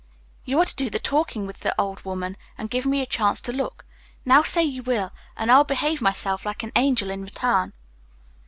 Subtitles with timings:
[0.45, 3.39] "You are to do the talking with the old woman, and give me a chance
[3.41, 3.85] to look.
[4.25, 7.73] Now say you will, and I'll behave myself like an angel in return."